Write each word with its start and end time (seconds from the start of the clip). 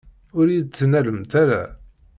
Ur 0.37 0.45
iyi-d-ttnalemt 0.49 1.31
ara! 1.41 1.61